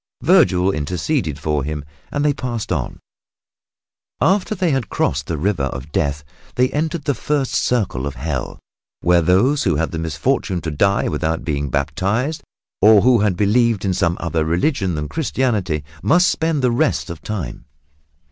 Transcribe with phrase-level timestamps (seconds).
[0.23, 2.97] Vergil interceded for him, and they passed on.
[4.19, 6.23] After they had crossed the River of Death
[6.55, 8.57] they entered the first circle of Hell,
[9.01, 12.41] where those who had the misfortune to die without being baptized,
[12.81, 17.21] or who had believed in some other religion than Christianity, must spend the rest of
[17.21, 17.65] time.